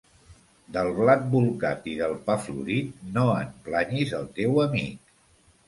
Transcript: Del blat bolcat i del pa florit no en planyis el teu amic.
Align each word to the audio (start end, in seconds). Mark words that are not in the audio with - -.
Del 0.77 0.87
blat 0.99 1.27
bolcat 1.33 1.85
i 1.91 1.93
del 1.99 2.17
pa 2.31 2.39
florit 2.47 3.05
no 3.21 3.29
en 3.43 3.55
planyis 3.69 4.17
el 4.25 4.29
teu 4.43 4.61
amic. 4.69 5.01